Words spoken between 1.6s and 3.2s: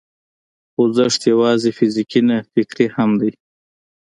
فزیکي نه، فکري هم